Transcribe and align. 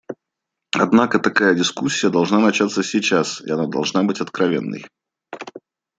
Однако 0.73 1.19
такая 1.19 1.53
дискуссия 1.53 2.09
должна 2.09 2.39
начаться 2.39 2.81
сейчас, 2.81 3.39
и 3.39 3.51
она 3.51 3.67
должны 3.67 4.01
быть 4.03 4.19
откровенной. 4.19 4.87